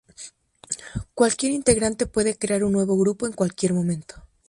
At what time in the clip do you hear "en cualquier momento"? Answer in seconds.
3.27-4.15